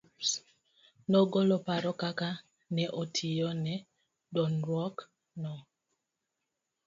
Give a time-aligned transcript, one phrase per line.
[1.11, 2.29] Nogolo paro kaka
[2.75, 3.75] ne otiyo ne
[4.35, 4.95] dong'ruok
[5.41, 5.53] no.